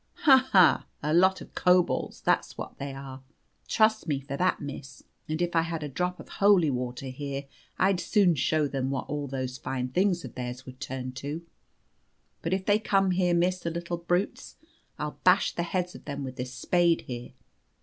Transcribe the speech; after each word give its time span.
Ha! 0.21 0.49
ha! 0.51 0.87
A 1.03 1.13
lot 1.13 1.41
of 1.41 1.53
kobolds, 1.53 2.21
that's 2.21 2.57
what 2.57 2.79
they 2.79 2.91
are, 2.91 3.21
trust 3.67 4.07
me 4.07 4.19
for 4.19 4.35
that, 4.35 4.59
Miss. 4.59 5.03
And 5.29 5.39
if 5.43 5.55
I 5.55 5.61
had 5.61 5.83
a 5.83 5.87
drop 5.87 6.19
of 6.19 6.27
holy 6.27 6.71
water 6.71 7.05
here 7.09 7.45
I'd 7.77 7.99
soon 7.99 8.33
show 8.33 8.63
you 8.63 8.81
what 8.87 9.07
all 9.07 9.27
those 9.27 9.59
fine 9.59 9.89
things 9.89 10.25
of 10.25 10.33
theirs 10.33 10.65
would 10.65 10.79
turn 10.79 11.11
to. 11.21 11.43
But 12.41 12.51
if 12.51 12.65
they 12.65 12.79
come 12.79 13.11
here, 13.11 13.35
the 13.35 13.69
little 13.71 13.97
brutes, 13.97 14.55
I'll 14.97 15.19
bash 15.23 15.53
the 15.53 15.61
heads 15.61 15.93
of 15.93 16.05
them 16.05 16.23
with 16.23 16.35
this 16.35 16.51
spade 16.51 17.01
here." 17.01 17.33